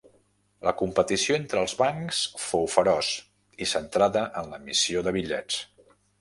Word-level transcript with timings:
La 0.67 0.71
competició 0.77 1.35
entre 1.41 1.61
els 1.65 1.75
bancs, 1.81 2.21
fou 2.45 2.65
feroç, 2.77 3.11
i 3.67 3.69
centrada 3.75 4.25
en 4.43 4.51
l'emissió 4.55 5.05
de 5.09 5.15
bitllets. 5.21 5.63